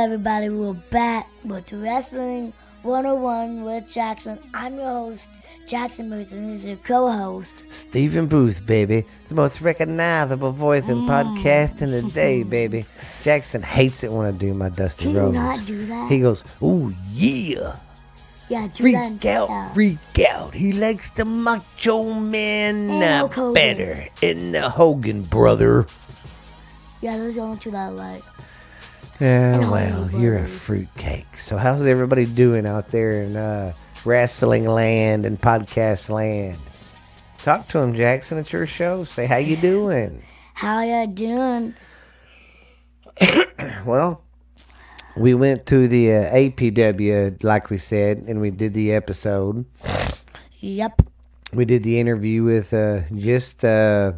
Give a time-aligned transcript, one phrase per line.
[0.00, 0.48] everybody.
[0.48, 4.38] We're back with Wrestling 101 with Jaxson.
[4.54, 5.28] I'm your host,
[5.68, 7.52] Jaxson Booth, and this is your co-host.
[7.70, 9.04] Stephen Booth, baby.
[9.28, 12.86] The most recognizable voice in podcasting today, baby.
[13.22, 15.34] Jaxson hates it when I do my Dusty Can you Rhodes.
[15.34, 16.10] not do that?
[16.10, 17.76] He goes, ooh, yeah.
[18.48, 19.68] yeah, Freak out, yeah.
[19.74, 20.54] freak out.
[20.54, 24.08] He likes the Macho Man uh, better.
[24.22, 25.86] And the Hogan brother.
[27.02, 28.22] Yeah, those are the only two that I like.
[29.20, 31.36] Yeah, And well, you're a fruitcake.
[31.36, 36.56] So how's everybody doing out there in uh, wrestling land and podcast land?
[37.38, 38.38] Talk to him, Jaxson.
[38.38, 39.04] It's your show.
[39.04, 40.22] Say how you doing.
[40.54, 41.74] How you doing?
[43.84, 44.22] Well,
[45.16, 49.64] we went to the uh, APW, like we said, and we did the episode.
[50.60, 51.02] Yep.
[51.54, 54.12] We did the interview with uh, just uh,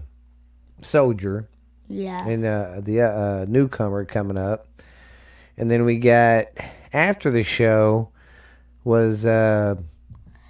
[0.81, 1.49] Soldier
[1.89, 2.25] Yeah.
[2.27, 4.67] and uh, the uh, newcomer coming up.
[5.57, 6.47] And then we got,
[6.93, 8.09] after the show,
[8.85, 9.77] was uh,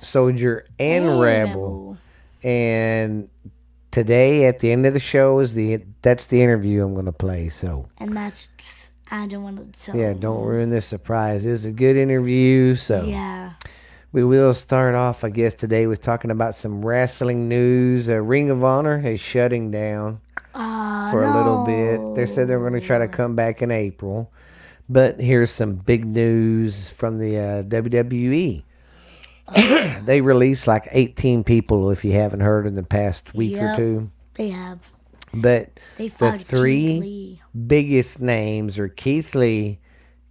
[0.01, 1.99] Soldier and And Rebel.
[2.43, 3.29] And
[3.91, 7.13] today, at the end of the show, is the that's the interview I'm going to
[7.13, 7.49] play.
[7.49, 7.89] So.
[7.99, 8.49] And that's
[9.11, 9.97] I don't want to tell.
[9.97, 11.45] Yeah, don't ruin this surprise.
[11.45, 13.53] It was a good interview, so Yeah.
[14.11, 18.09] we will start off, I guess, today with talking about some wrestling news.
[18.09, 20.21] Uh, Ring of Honor is shutting down
[20.55, 22.15] Uh, for a little bit.
[22.17, 24.31] They said they were going to try to come back in April,
[24.93, 28.63] but here's some big news from the uh, WWE.
[30.07, 34.11] they released like 18 people, if you haven't heard, in the past week or two.
[34.35, 34.81] They have.
[35.35, 39.79] But They Keith three- biggest names are Keith Lee,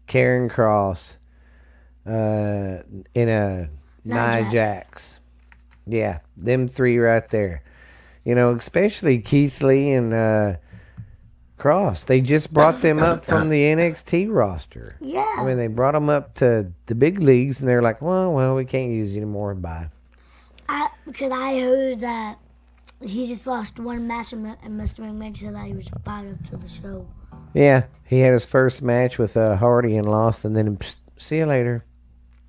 [0.07, 1.15] Karrion Kross,
[2.05, 2.83] uh,
[3.15, 3.69] in a
[4.03, 4.51] Nia Jax.
[4.51, 5.19] Jax.
[5.87, 7.63] Yeah, them three right there.
[8.23, 10.55] You know, especially Keith Lee and uh,
[11.61, 12.05] Kross.
[12.05, 14.95] They just brought them up from the NXT roster.
[14.99, 15.35] Yeah.
[15.37, 18.55] I mean, they brought them up to the big leagues, and they're like, "Well, well,
[18.55, 19.89] we can't use you anymore." Bye.
[20.67, 22.39] I because I heard that
[23.01, 24.99] he just lost one match and, and Mr.
[24.99, 27.07] McMahon said that he was fired up to the show.
[27.53, 31.37] Yeah, he had his first match with uh, Hardy and lost, and then psst, see
[31.37, 31.85] you later.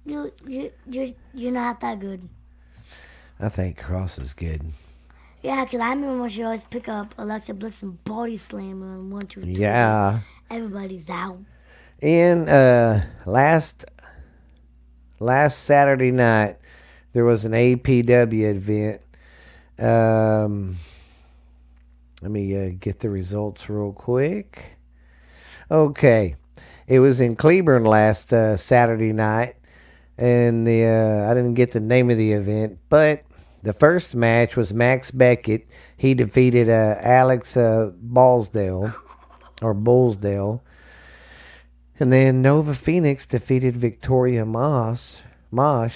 [0.07, 2.29] You you you you're not that good.
[3.39, 4.63] I think Kross is good.
[5.43, 8.95] Yeah, because I remember when she always pick up Alexa Bliss and body slam her
[8.95, 9.55] and one two three.
[9.55, 10.21] Yeah.
[10.51, 11.39] Everybody's out.
[12.01, 13.85] And uh last
[15.19, 16.59] last Saturday night
[17.13, 19.01] there was an APW event.
[19.79, 20.77] Um
[22.23, 24.77] let me uh, get the results real quick.
[25.69, 26.37] Okay.
[26.87, 29.57] It was in Cleburne last uh, Saturday night
[30.19, 33.25] and the uh, I didn't get the name of the event, but
[33.63, 35.69] the first match was Max Beckett.
[35.97, 38.95] He defeated uh, Alex uh, Ballsdale
[39.63, 40.63] or Bullsdale.
[42.01, 45.95] And then Nova Phoenix defeated Victoria Moss, Mosh.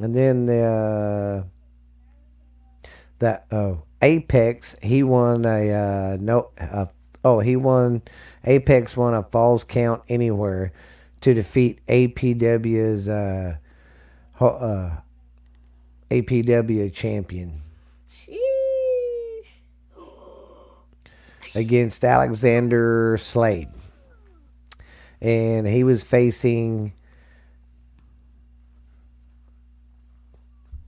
[0.00, 1.42] And then the uh,
[3.18, 6.86] the oh Apex he won a uh, no uh,
[7.22, 8.00] oh he won
[8.44, 10.72] Apex won a falls count anywhere
[11.20, 13.56] to defeat APW's uh,
[14.36, 15.00] ho- uh,
[16.10, 17.62] APW champion
[21.54, 23.68] against Alexander Slade.
[25.20, 26.92] And he was facing.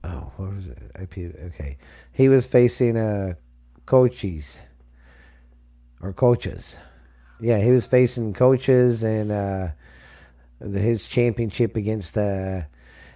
[0.03, 0.79] Oh, what was it?
[0.95, 1.77] AP, okay.
[2.11, 3.35] He was facing uh,
[3.85, 4.59] coaches.
[6.01, 6.77] Or coaches.
[7.39, 9.67] Yeah, he was facing coaches and uh,
[10.59, 12.61] the, his championship against uh,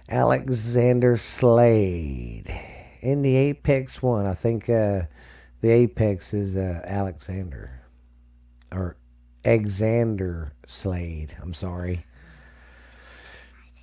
[0.08, 2.52] Alexander Slade.
[3.00, 5.02] In the Apex one, I think uh,
[5.60, 7.70] the Apex is uh, Alexander.
[8.72, 8.96] Or
[9.44, 11.36] Alexander Slade.
[11.40, 12.04] I'm sorry.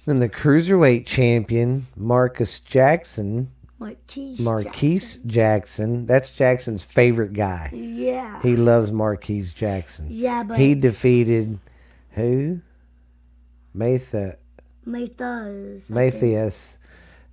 [0.06, 4.40] Then the cruiserweight champion, Marcus Jackson, Marquise.
[4.40, 6.06] Marquise Jackson.
[6.06, 7.72] That's Jaxson's favorite guy.
[7.74, 8.42] Yeah.
[8.42, 10.07] He loves Marquise Jackson.
[10.09, 11.60] yeah, but He defeated
[12.12, 12.62] who?
[13.74, 14.38] Matha,
[14.88, 15.90] Mathas.
[15.90, 16.78] Matthias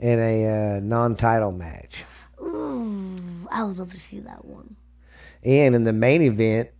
[0.01, 2.05] in a uh, non-title match.
[2.41, 4.77] Ooh, I would love to see that one.
[5.45, 6.71] And in the main event,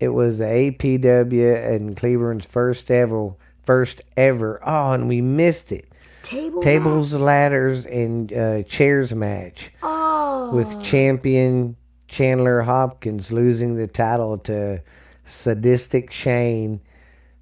[0.00, 3.32] it was the APW and Cleburne's first ever,
[3.64, 4.60] first ever.
[4.66, 5.88] Oh, and we missed it.
[6.22, 6.62] Table.
[6.62, 10.52] Tables, ladders, and uh, chairs match Oh.
[10.54, 11.76] with champion
[12.08, 14.82] Chandler Hopkins losing the title to
[15.24, 16.80] sadistic Shane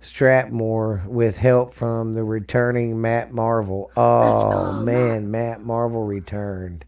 [0.02, 3.90] Strapmore with help from the returning Matt Marvel.
[3.96, 6.84] Oh man, Matt Marvel returned.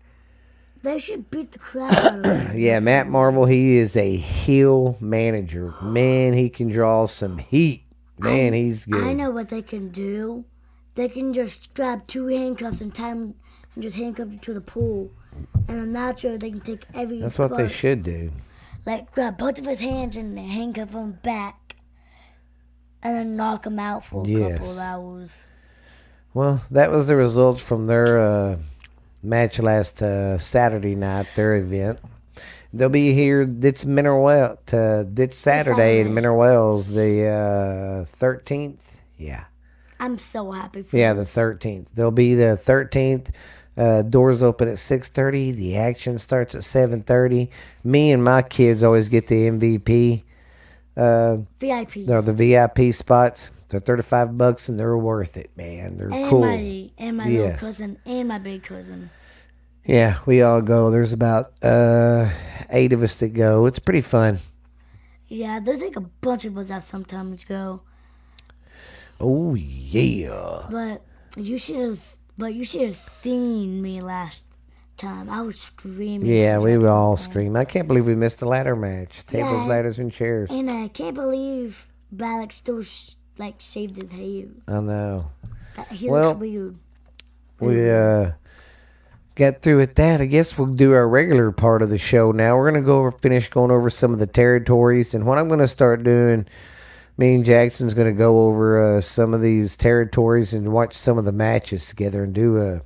[0.83, 2.57] They should beat the crap out of him.
[2.59, 5.75] Yeah, Matt Marvel, he is a heel manager.
[5.83, 7.85] Man, he can draw some heat.
[8.19, 9.05] Man, he's good.
[9.05, 10.45] I know what they can do.
[10.97, 13.35] They can just grab two handcuffs and tie them
[13.75, 15.11] and just handcuff you to the pool.
[15.69, 17.21] And then that's where they can take every.
[17.21, 18.33] That's what they should do.
[18.85, 21.61] Like grab both of his hands and handcuff him back,
[23.03, 24.73] and then knock him out for a couple Yes.
[24.73, 25.31] of hours.
[26.35, 28.57] Well, that was the result from their uh,
[29.23, 31.99] match last uh, Saturday night, their event.
[32.73, 38.83] They'll be here this Mineral to this Saturday in Mineral Wells, the uh, thirteenth.
[39.19, 39.45] yeah,
[40.01, 41.19] I'm so happy for yeah, them.
[41.25, 41.91] the thirteenth.
[41.95, 43.31] They'll be the thirteenth.
[43.77, 45.53] Uh, doors open at six thirty.
[45.53, 47.51] The action starts at seven thirty.
[47.85, 50.23] Me and my kids always get the MVP.
[50.97, 52.05] Uh, VIP.
[52.07, 53.51] they're the VIP spots.
[53.69, 55.97] They're thirty five bucks and they're worth it, man.
[55.97, 56.41] They're and cool.
[56.43, 57.53] my and my Yes.
[57.63, 59.11] little cousin and my big cousin.
[59.87, 60.91] Yeah, we all go.
[60.91, 62.29] There's about uh,
[62.71, 63.67] eight of us that go.
[63.67, 64.39] It's pretty fun.
[65.29, 67.81] Yeah, there's like a bunch of us that sometimes go.
[69.19, 70.67] Oh yeah.
[70.71, 71.03] But
[71.37, 72.17] you should have.
[72.39, 74.45] But you should have seen me last
[74.97, 75.29] time.
[75.31, 76.27] I was screaming.
[76.31, 77.31] Yeah, we were all State.
[77.31, 77.57] scream.
[77.57, 79.25] I can't believe we missed the ladder match.
[79.27, 79.67] Tables, Yeah.
[79.67, 80.51] ladders, and chairs.
[80.51, 84.45] And I can't believe Balak still sh- like shaved his hair.
[84.69, 85.31] I know.
[85.91, 86.77] He Well, looks weird.
[87.61, 88.33] We uh
[89.35, 90.21] got through with that.
[90.21, 92.57] I guess we'll do our regular part of the show now.
[92.57, 95.69] We're gonna go over, finish going over some of the territories, and what I'm gonna
[95.69, 96.47] start doing.
[97.19, 101.25] Me and Jaxson's gonna go over uh, some of these territories and watch some of
[101.25, 102.81] the matches together and do a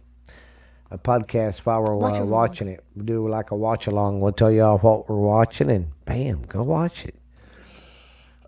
[0.90, 2.84] a podcast while we're Watch uh, watching it.
[2.94, 4.20] We'll do like a watch along.
[4.20, 7.14] We'll tell y'all what we're watching, and bam, go watch it.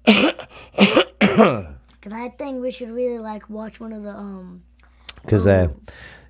[2.00, 4.62] Cause I think we should really like watch one of the um.
[5.22, 5.68] Because uh,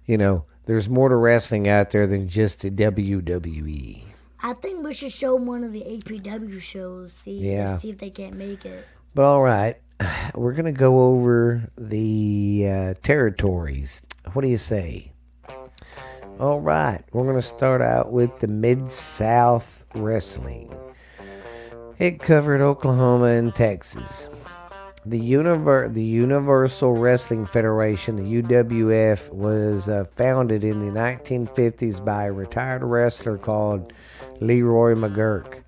[0.06, 4.02] you know, there's more to wrestling out there than just the WWE.
[4.40, 7.12] I think we should show one of the APW shows.
[7.24, 7.78] See, Yeah.
[7.78, 8.84] see if they can't make it.
[9.14, 9.76] But all right,
[10.34, 14.02] we're gonna go over the uh, territories.
[14.32, 15.12] What do you say?
[16.38, 20.72] All right, we're gonna start out with the Mid South Wrestling.
[21.98, 24.28] It covered Oklahoma and Texas.
[25.04, 32.26] The Univer- the Universal Wrestling Federation, the UWF, was uh, founded in the 1950s by
[32.26, 33.92] a retired wrestler called
[34.40, 35.62] LeRoy McGuirk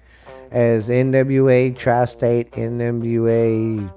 [0.50, 3.92] as NWA Tri-State NWA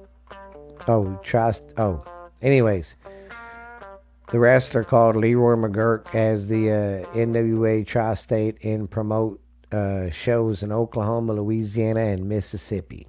[0.87, 2.03] oh tri oh
[2.41, 2.95] anyways
[4.33, 9.39] the wrestler called LeRoy McGuirk as the uh, NWA Tri-State and promote
[9.71, 13.05] uh, shows in Oklahoma, Louisiana, and Mississippi.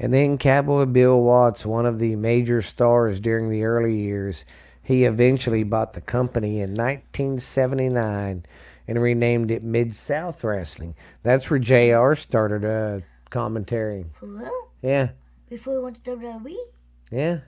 [0.00, 4.46] And then Cowboy Bill Watts, one of the major stars during the early years,
[4.82, 8.46] he eventually bought the company in 1979
[8.88, 10.94] and renamed it Mid South Wrestling.
[11.22, 14.06] That's where JR started uh, commentary.
[14.18, 14.68] For real?
[14.80, 15.10] Yeah,
[15.50, 16.56] Before he went to WWE?
[17.10, 17.40] yeah,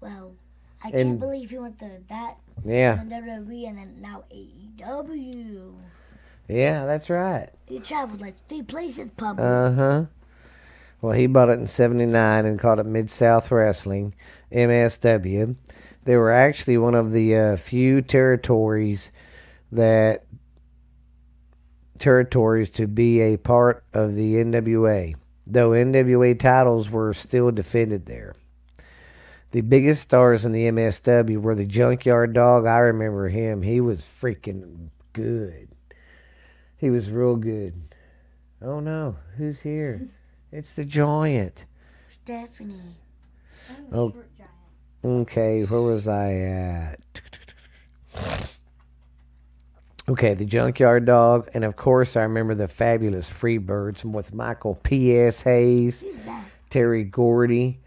[0.00, 0.34] Well,
[0.84, 5.72] I And- can't believe he went to that yeah, and WWE and then now AEW.
[6.48, 7.48] yeah, that's right.
[7.66, 9.44] He traveled like three places, probably.
[9.44, 10.04] Uh huh.
[11.00, 14.14] Well, he bought it in '79 and called it Mid South Wrestling,
[14.52, 15.56] MSW.
[16.04, 19.10] They were actually one of the uh, few territories
[19.72, 20.24] that
[21.98, 25.14] territories to be a part of the NWA,
[25.46, 28.34] though NWA titles were still defended there.
[29.54, 32.66] The biggest stars in the MSW were the Junkyard Dog.
[32.66, 33.62] I remember him.
[33.62, 35.68] He was freaking good.
[36.76, 37.80] He was real good.
[38.60, 40.08] Oh no, who's here?
[40.50, 41.66] It's the giant.
[42.08, 42.96] Stephanie.
[43.92, 44.12] Oh,
[45.04, 45.08] oh.
[45.20, 45.62] okay.
[45.62, 47.00] Where was I at?
[50.08, 55.42] Okay, the Junkyard Dog, and of course I remember the fabulous Freebirds with Michael P.S.
[55.42, 56.02] Hayes,
[56.70, 57.78] Terry Gordy.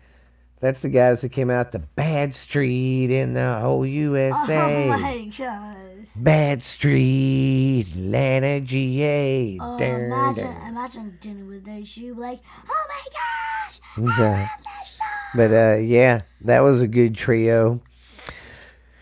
[0.60, 4.86] That's the guys that came out to Bad Street in the whole USA.
[4.86, 5.76] Oh my gosh.
[6.16, 9.58] Bad Street, Atlanta, GA.
[9.62, 10.68] Oh, Dun, imagine, dun.
[10.68, 11.86] imagine dinner with that.
[11.88, 14.04] She'd like, oh my gosh, Yeah.
[14.26, 15.04] I love that show.
[15.36, 17.82] But uh, yeah, that was a good trio.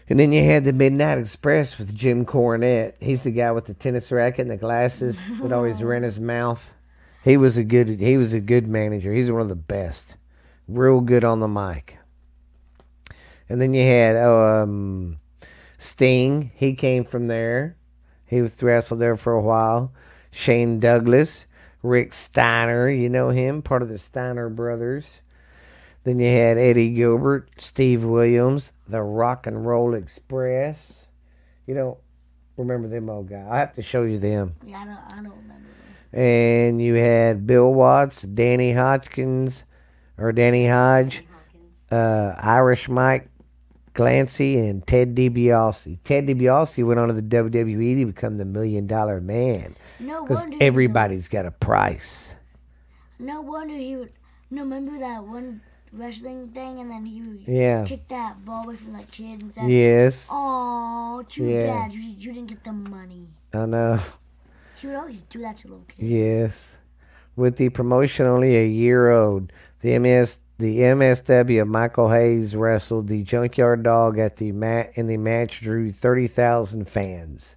[0.09, 2.93] And then you had the Midnight Express with Jim Cornette.
[3.00, 6.71] He's the guy with the tennis racket and the glasses that always ran his mouth.
[7.24, 9.13] He was a good he was a good manager.
[9.13, 10.15] He's one of the best.
[10.67, 12.00] Real good on the mic.
[13.48, 15.19] And then you had um,
[15.77, 16.51] Sting.
[16.55, 17.75] He came from there.
[18.25, 19.93] He was wrestled there for a while.
[20.31, 21.45] Shane Douglas,
[21.84, 25.22] Rick Steiner, you know him, part of the Steiner brothers.
[26.03, 31.07] Then you had Eddie Gilbert, Steve Williams, the Rock and Roll Express.
[31.65, 31.98] You don't
[32.57, 33.48] remember them old guys.
[33.50, 34.55] I have to show you them.
[34.63, 35.69] Yeah, I don't, I don't remember.
[36.13, 39.63] And you had Bill Watts, Danny Hodgkins,
[40.17, 41.24] or Danny Hodge,
[41.91, 43.29] uh, Irish Mike
[43.93, 46.00] Glancy and Ted DiBiase.
[46.03, 50.39] Ted DiBiase went on to the WWE to become the Million Dollar Man No because
[50.43, 50.57] wonder.
[50.62, 52.36] everybody's got a price.
[53.19, 54.12] No wonder he would.
[54.51, 55.62] No, remember that one
[55.93, 57.86] wrestling thing, and then he would Yeah.
[57.86, 59.41] kick that ball away from that kid.
[59.41, 61.67] And that, Yes, Oh, too Yeah.
[61.67, 63.27] bad you, you didn't get the money.
[63.53, 64.00] I know.
[64.81, 66.10] He would always do that to little kids.
[66.10, 66.75] Yes.
[67.38, 69.51] With the promotion only a year old,
[69.82, 75.08] the MS the MSW of Michael Hayes wrestled the Junkyard Dog at the mat in
[75.08, 77.55] the match drew thirty thousand fans.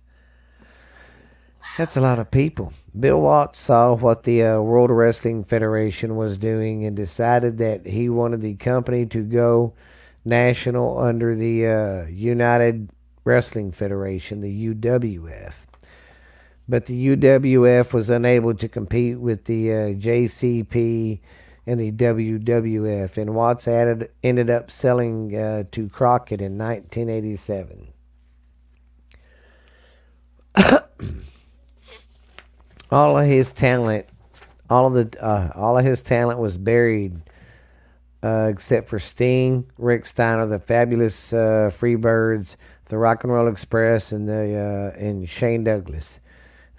[1.77, 2.73] That's a lot of people.
[2.99, 8.09] Bill Watts saw what the uh, World Wrestling Federation was doing and decided that he
[8.09, 9.75] wanted the company to go
[10.25, 12.91] national under the uh, United
[13.25, 15.55] Wrestling Federation, the UWF
[16.69, 21.21] but the UWF was unable to compete with the uh, JCP
[21.69, 27.89] and the WWF, and Watts added, ended up selling uh, to Crockett in 1987.
[32.91, 34.07] all of his talent,
[34.71, 37.21] all of the, uh, all of his talent was buried,
[38.23, 42.57] uh, except for Sting, Rick Steiner, the Fabulous uh, Freebirds,
[42.87, 46.21] the Rock and Roll Express, and the uh, and Shane Douglas.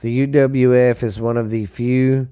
[0.01, 2.27] The UWF is one of the few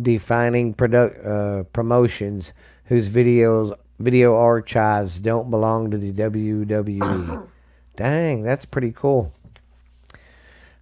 [0.00, 2.52] defining product uh, promotions
[2.84, 7.46] whose videos video archives don't belong to the WWE.
[7.96, 9.32] Dang, that's pretty cool.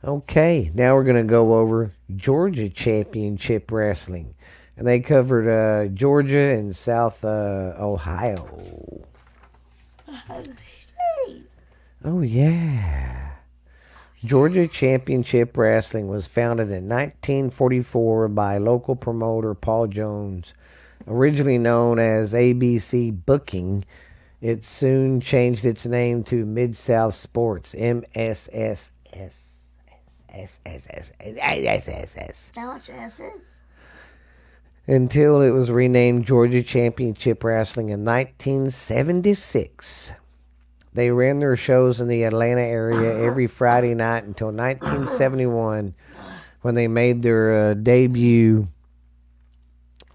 [0.04, 4.34] Okay, now we're gonna go over Georgia Championship Wrestling,
[4.76, 9.04] and they covered uh, Georgia and South uh, Ohio.
[12.04, 13.35] Oh yeah.
[14.24, 20.54] Georgia Championship Wrestling was founded in 1944 by local promoter Paul Jones.
[21.06, 23.84] Originally known as ABC Booking,
[24.40, 28.90] it soon changed its name to Mid South Sports MSSS.
[34.86, 40.12] Until it was renamed Georgia Championship Wrestling in 1976.
[40.96, 45.94] They ran their shows in the Atlanta area every Friday night until 1971
[46.62, 48.68] when they made their uh, debut.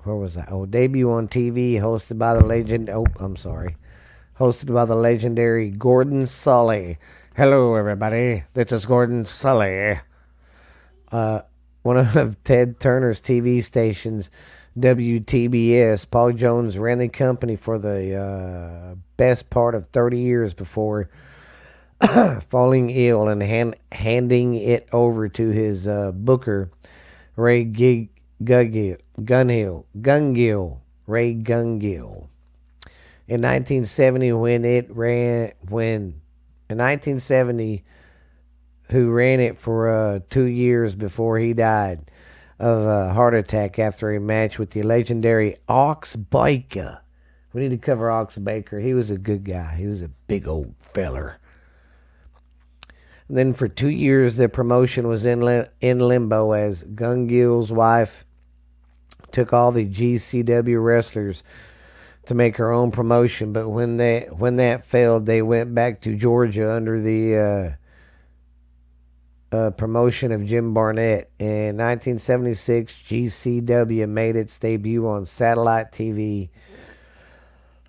[0.01, 0.51] Where was that?
[0.51, 2.89] Oh, debut on TV, hosted by the legend.
[2.89, 3.77] Oh, I'm sorry.
[4.39, 6.97] Hosted by the legendary Gordon Solie.
[7.38, 8.41] Hello, everybody.
[8.55, 10.01] This is Gordon Solie.
[11.11, 11.41] Uh,
[11.83, 14.31] one of Ted Turner's TV stations,
[14.79, 16.09] WTBS.
[16.09, 21.09] Paul Jones ran the company for the uh, best part of 30 years before
[22.49, 26.71] falling ill and hand, handing it over to his uh, booker,
[27.35, 28.09] Ray Gig,
[28.43, 32.27] Guggill, Gunhill, Gungill, Ray Gungill.
[33.27, 36.21] In 1970, when it ran, when
[36.69, 37.83] in 1970,
[38.89, 42.01] who ran it for uh, two years before he died
[42.61, 47.01] of a heart attack after a match with the legendary Ox Baker.
[47.53, 48.79] We need to cover Ox Baker.
[48.79, 49.75] He was a good guy.
[49.75, 51.39] He was a big old feller.
[53.27, 58.25] And then for two years, the promotion was in li- in limbo as Gungill's wife
[59.31, 61.43] took all the GCW wrestlers
[62.27, 63.53] to make her own promotion.
[63.53, 67.80] But when they when that failed, they went back to Georgia under the uh,
[69.51, 71.29] uh, promotion of Jim Barnett.
[71.39, 76.50] In 1976, GCW made its debut on satellite TV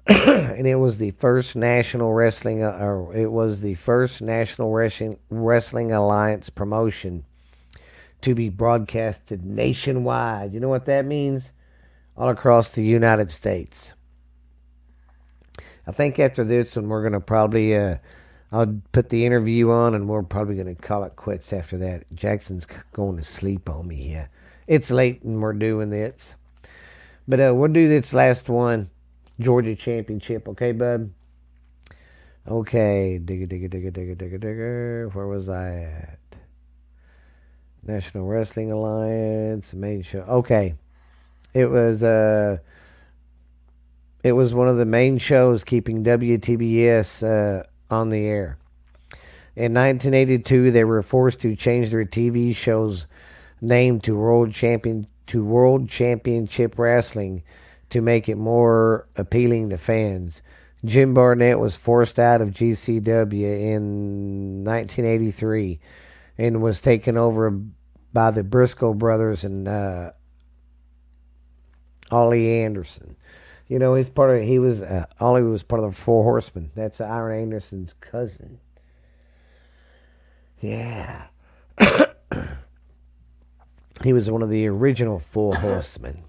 [0.07, 5.17] and it was the first national wrestling, uh, or it was the first national wrestling
[5.31, 7.25] wrestling alliance promotion
[8.21, 10.53] to be broadcasted nationwide.
[10.53, 11.53] You know what that means?
[12.17, 13.93] All across the United States.
[15.87, 17.99] I think after this one, we're gonna probably, uh,
[18.53, 22.05] I'll put the interview on, and we're probably gonna call it quits after that.
[22.15, 24.29] Jaxson's going to sleep on me here.
[24.67, 26.37] It's late, and we're doing this,
[27.27, 28.91] but uh, we'll do this last one.
[29.41, 30.49] Georgia Championship.
[30.49, 31.11] Okay, bud?
[32.49, 33.21] Okay.
[33.23, 35.15] Digga, digga, digga, digga, digga, digga.
[35.15, 36.19] Where was I at?
[37.85, 40.21] National Wrestling Alliance, main show.
[40.21, 40.75] Okay.
[41.55, 42.59] It was, uh,
[44.23, 48.59] it was one of the main shows keeping WTBS uh, on the air.
[49.55, 53.07] In 1982, they were forced to change their TV show's
[53.61, 57.43] name to World Champion to World Championship Wrestling
[57.91, 60.43] to make it more appealing to fans.
[60.85, 65.79] Jim Barnett was forced out of GCW in 1983
[66.39, 67.57] and was taken over
[68.13, 70.11] by the Briscoe brothers and uh,
[72.11, 73.17] Ole Anderson.
[73.73, 74.47] You know, he's part of.
[74.47, 76.71] He was uh, Ole was part of the Four Horsemen.
[76.75, 78.61] That's Arn Anderson's cousin.
[80.61, 81.29] Yeah.
[84.05, 86.23] he was one of the original Four Horsemen.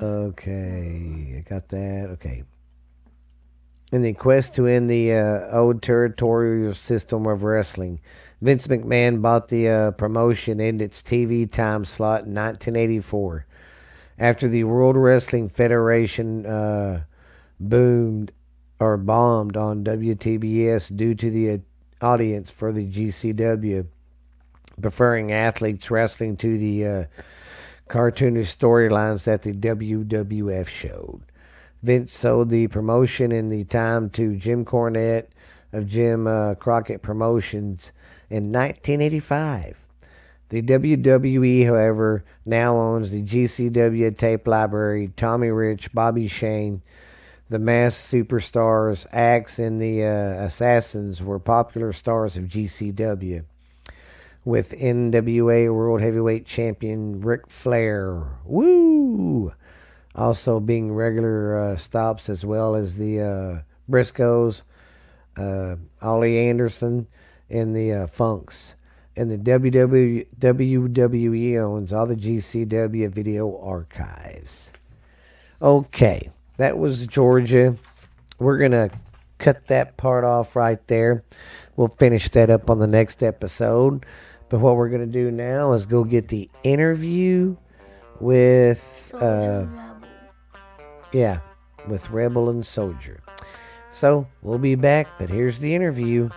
[0.00, 2.10] Okay, I got that.
[2.12, 2.44] Okay.
[3.90, 7.98] In the quest to end the uh, old territorial system of wrestling,
[8.40, 13.44] Vince McMahon bought the uh, promotion and its TV time slot in 1984.
[14.18, 17.04] After the World Wrestling Federation uh,
[17.60, 18.32] boomed
[18.78, 21.58] or bombed on WTBS due to the uh,
[22.00, 23.86] audience for the GCW,
[24.80, 27.04] preferring athletes wrestling to the uh,
[27.88, 31.20] cartoonish storylines that the WWF showed.
[31.82, 35.28] Vince sold the promotion in the time to Jim Cornette
[35.72, 37.92] of Jim uh, Crockett Promotions
[38.30, 39.76] in 1985.
[40.48, 45.10] The WWE, however, now owns the GCW tape library.
[45.16, 46.82] Tommy Rich, Bobby Shane,
[47.48, 53.44] the Masked Superstars, Axe, and the uh, Assassins were popular stars of GCW.
[54.44, 59.52] With NWA World Heavyweight Champion Ric Flair, woo,
[60.14, 64.62] also being regular uh, stops as well as the uh, Briscoes,
[65.36, 67.08] uh, Ole Anderson,
[67.50, 68.75] and the uh, Funks
[69.16, 74.70] and the WW, WWE owns all the GCW video archives.
[75.60, 77.76] Okay, that was Georgia.
[78.38, 78.90] We're going to
[79.38, 81.24] cut that part off right there.
[81.76, 84.04] We'll finish that up on the next episode.
[84.48, 87.56] But what we're going to do now is go get the interview
[88.20, 89.66] with, uh,
[91.12, 91.40] yeah,
[91.88, 93.20] with Rebel and Soldier.
[93.90, 96.28] So we'll be back, but here's the interview.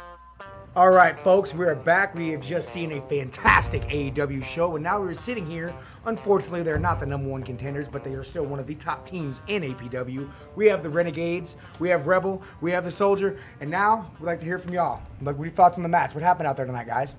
[0.79, 2.15] All right, folks, we are back.
[2.15, 5.75] We have just seen a fantastic AEW show, and now we're sitting here.
[6.05, 9.05] Unfortunately, they're not the number one contenders, but they are still one of the top
[9.05, 10.31] teams in APW.
[10.55, 14.39] We have the Renegades, we have Rebel, we have the Soldier, and now we'd like
[14.39, 15.01] to hear from y'all.
[15.21, 16.13] Like, what are your thoughts on the match?
[16.13, 17.17] What happened out there tonight, guys?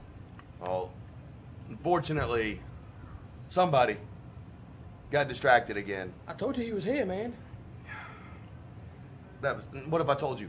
[0.58, 0.90] Well,
[1.68, 2.62] unfortunately,
[3.50, 3.98] somebody
[5.10, 6.14] got distracted again.
[6.26, 7.34] I told you he was here, man.
[9.42, 9.86] That was.
[9.86, 10.48] What if I told you?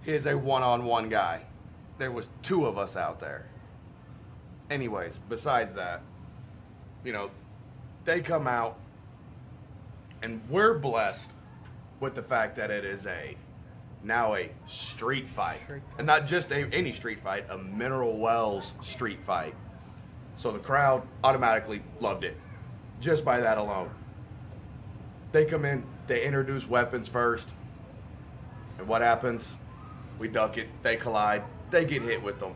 [0.00, 1.42] He is a one-on-one guy.
[1.98, 3.46] There was two of us out there.
[4.70, 6.02] Anyways, besides that,
[7.04, 7.30] you know,
[8.04, 8.78] they come out,
[10.22, 11.30] and we're blessed
[12.00, 13.36] with the fact that it is a
[14.02, 18.74] now a street fight, Street and not just a, any street fight, a Mineral Wells
[18.82, 19.54] street fight.
[20.36, 22.36] So the crowd automatically loved it,
[23.00, 23.90] just by that alone.
[25.32, 27.48] They come in, they introduce weapons first,
[28.78, 29.56] and what happens?
[30.18, 31.42] We duck it, they collide,
[31.74, 32.54] they get hit with them.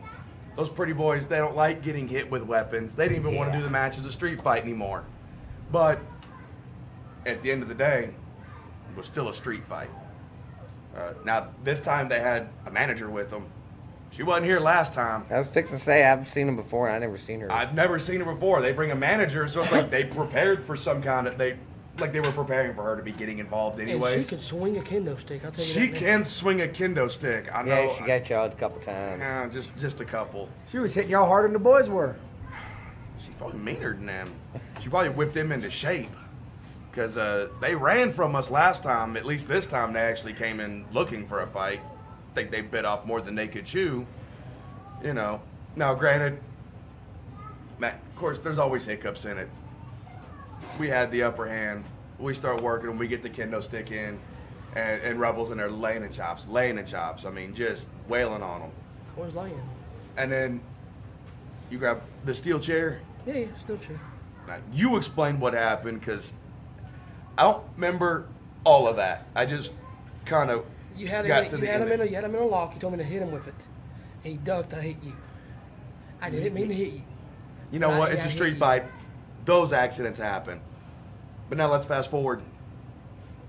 [0.55, 2.95] Those pretty boys, they don't like getting hit with weapons.
[2.95, 5.03] They didn't even want to do the match as a street fight anymore.
[5.71, 5.99] But
[7.25, 8.05] at the end of the day,
[8.89, 9.89] it was still a street fight.
[10.97, 13.45] Uh, now, this time they had a manager with them.
[14.11, 15.25] She wasn't here last time.
[15.29, 17.51] I was fixing to say I've seen him before and I never seen her.
[17.51, 18.61] I've never seen her before.
[18.61, 21.57] They bring a manager, so it's like they prepared for some kind of they,
[22.01, 24.21] like they were preparing for her to be getting involved anyway.
[24.21, 25.43] She can swing a kendo stick.
[25.45, 25.91] I'll tell you She that.
[25.93, 25.99] man.
[25.99, 27.49] can swing a kendo stick.
[27.53, 27.83] I know.
[27.83, 29.19] yeah, she got y'all a couple times.
[29.19, 30.49] Yeah, just just a couple.
[30.67, 32.15] She was hitting y'all harder than the boys were.
[33.19, 34.27] She's probably meaner than them.
[34.81, 36.09] She probably whipped them into shape.
[36.91, 39.15] Because uh, they ran from us last time.
[39.15, 41.81] At least this time they actually came in looking for a fight.
[42.31, 44.05] I think they bit off more than they could chew.
[45.03, 45.39] You know.
[45.75, 46.39] Now, granted,
[47.77, 49.49] Matt, of course, there's always hiccups in it.
[50.79, 51.83] We had the upper hand.
[52.17, 54.17] We start working, and we get the kendo stick in,
[54.75, 57.25] and, and Rebels in there laying the chops, laying the chops.
[57.25, 58.71] I mean, just wailing on them.
[59.17, 59.61] I was lying.
[60.17, 60.61] And then
[61.69, 63.01] you grab the steel chair.
[63.27, 63.99] Yeah, yeah, still true.
[64.47, 66.31] Now, you explain what happened because
[67.37, 68.27] I don't remember
[68.63, 69.27] all of that.
[69.35, 69.73] I just
[70.25, 70.65] kind of
[70.97, 71.49] You had got him.
[71.51, 72.01] to You the had him in.
[72.01, 72.73] A, you had him in a lock.
[72.73, 73.53] You told me to hit him with it.
[74.23, 74.73] He ducked.
[74.73, 75.13] I hit you.
[76.21, 77.01] I didn't mean to hit you.
[77.71, 78.09] You know what?
[78.09, 78.59] yeah, It's a I street hit you.
[78.59, 78.85] fight.
[79.49, 80.61] Those accidents happen.
[81.49, 82.43] But now let's fast forward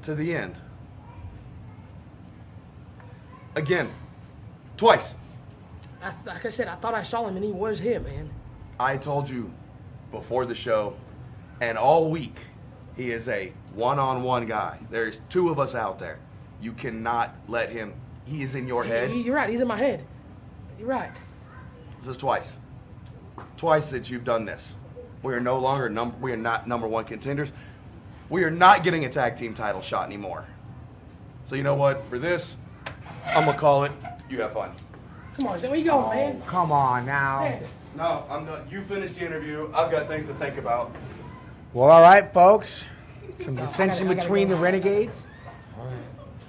[0.00, 0.58] to the end.
[3.54, 3.90] Again,
[4.78, 5.14] twice.
[6.02, 8.30] I, like I said, I thought I saw him, and he was here, man.
[8.78, 9.52] I told you
[10.10, 10.96] before the show
[11.60, 12.38] and all week,
[12.96, 14.78] he is a one on one guy.
[14.90, 16.18] There's two of us out there.
[16.62, 17.92] You cannot let him,
[18.24, 19.10] he is in your head.
[19.10, 19.50] He- you're right.
[19.50, 20.02] He's in my head.
[20.78, 21.12] You're right.
[21.98, 22.54] This is twice.
[23.58, 24.76] Twice that you've done this.
[25.22, 26.16] We are no longer number.
[26.20, 27.52] we are not number one contenders.
[28.28, 30.46] We are not getting a tag team title shot anymore.
[31.48, 32.04] So you know what?
[32.08, 32.56] For this,
[33.26, 33.92] I'm gonna call it.
[34.28, 34.70] You have fun.
[35.36, 36.42] Come on, where you going, man?
[36.46, 37.40] Come on now.
[37.40, 37.62] Man.
[37.96, 38.66] No, I'm done.
[38.70, 39.68] You finish the interview.
[39.74, 40.94] I've got things to think about.
[41.72, 42.84] Well, all right, folks.
[43.36, 44.54] Some dissension I gotta between go.
[44.54, 45.26] the Renegades.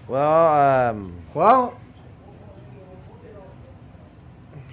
[0.08, 1.80] Well, um, Well,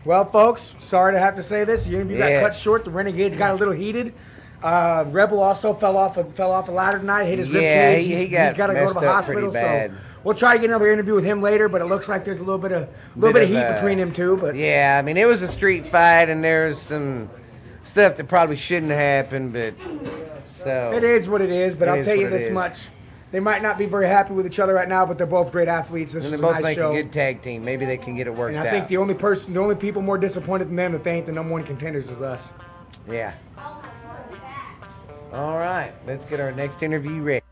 [0.09, 1.85] well, folks, sorry to have to say this.
[1.85, 2.83] The interview got cut short.
[2.87, 4.15] The Renegades got a little heated.
[4.63, 7.95] Uh, Rebel also fell off a, fell off a ladder tonight, hit his rib Yeah,
[7.95, 8.05] cage.
[8.05, 9.53] he- He's- he got he's got to go to the hospital.
[9.53, 9.91] So
[10.25, 11.69] we'll try to get another interview with him later.
[11.69, 13.75] But it looks like there's a little bit of little bit, Bit of heat uh,
[13.75, 14.39] between them two.
[14.39, 17.29] But yeah, I mean, it was a street fight, and there's some
[17.83, 19.75] stuff that probably shouldn't happen, but
[20.55, 21.77] so it is what it is.
[21.77, 22.51] But It I'll is tell you this is.
[22.53, 22.79] much:
[23.31, 25.69] they might not be very happy with each other right now, but they're both great
[25.69, 26.13] athletes.
[26.13, 26.93] This And they a both nice make show.
[26.93, 27.65] a good tag team.
[27.65, 28.73] Maybe they can get it worked and I out.
[28.73, 31.33] think the only person, the only people more disappointed than them if they ain't the
[31.33, 32.51] number one contenders is us.
[33.11, 33.35] yeah.
[35.33, 37.45] All right, let's get our next interview ready.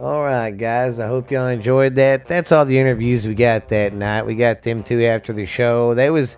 [0.00, 0.98] All right, guys.
[0.98, 2.26] I hope y'all enjoyed that.
[2.26, 4.26] That's all the interviews we got that night.
[4.26, 5.94] We got them two after the show.
[5.94, 6.36] That was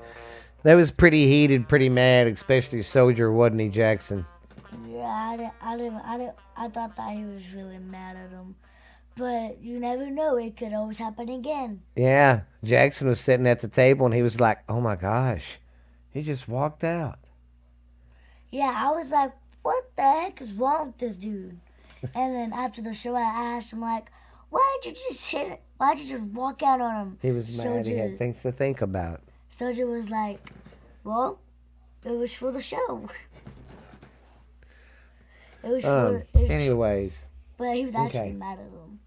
[0.62, 4.26] that was pretty heated, pretty mad, especially Soldier, wasn't he, Jaxson?
[4.86, 8.30] Yeah, I didn't, I didn't, I didn't, I thought that he was really mad at
[8.30, 8.54] him.
[9.16, 11.82] But you never know; it could always happen again.
[11.94, 15.60] Yeah, Jaxson was sitting at the table and he was like, "Oh my gosh,
[16.12, 17.18] he just walked out."
[18.50, 21.58] Yeah, I was like, "What the heck is wrong with this dude?"
[22.14, 23.22] and then after the show, I
[23.56, 24.10] asked him like,
[24.50, 25.48] "Why'd you just hit?
[25.48, 25.62] it?
[25.76, 27.86] Why'd you just walk out on him?" He was mad.
[27.86, 29.20] He had things to think about.
[29.58, 30.50] Soldier was like,
[31.04, 31.38] "Well,
[32.04, 33.08] it was for the show."
[35.62, 35.90] It was Um.
[35.90, 37.22] for, it was, Anyways.
[37.56, 38.32] but he was actually okay.
[38.32, 39.00] mad at him.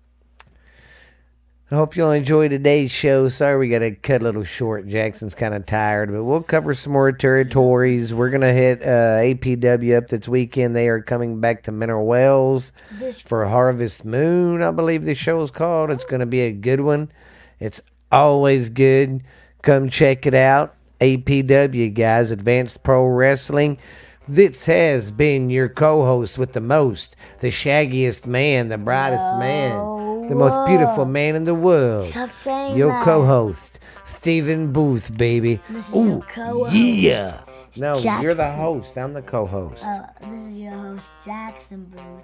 [1.70, 3.28] I hope you'll enjoy today's show.
[3.28, 4.88] Sorry we got to cut a little short.
[4.88, 8.14] Jaxson's kind of tired, but we'll cover some more territories.
[8.14, 10.78] We're going to hit uh, APW up this weekend.
[10.78, 15.42] They are coming back to Mineral Wells This for Harvest Moon, I believe the show
[15.42, 15.90] is called.
[15.90, 17.12] It's going to be a good one.
[17.60, 17.82] It's
[18.14, 19.24] always good.
[19.62, 20.74] Come check it out.
[21.02, 23.78] APW, guys, Advanced Pro Wrestling.
[24.26, 29.97] This has been your co host with the most, the shaggiest man, the brightest man,
[30.30, 32.06] the most beautiful man in the world.
[32.06, 33.04] stop saying Your that.
[33.04, 35.60] co host, Stephen Booth, baby.
[35.70, 36.76] This is Ooh, co-host.
[36.76, 37.42] yeah.
[37.76, 38.98] No, Jack- you're the host.
[38.98, 39.84] I'm the co host.
[39.84, 42.24] Uh, this is your host Jaxson Booth.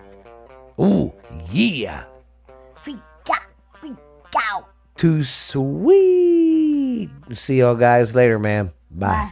[0.79, 1.13] Ooh,
[1.51, 2.05] yeah.
[2.81, 2.97] Freak
[3.31, 3.41] out,
[3.79, 3.95] freak
[4.51, 4.69] out.
[4.97, 7.09] Too sweet.
[7.33, 8.71] See y'all guys later, man.
[8.91, 9.07] Bye.
[9.07, 9.31] Bye.